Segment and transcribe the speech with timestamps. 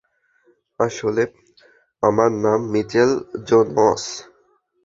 [0.79, 1.23] আসলে,
[2.03, 3.09] আমার নাম মিচেল
[3.47, 4.03] জোনস।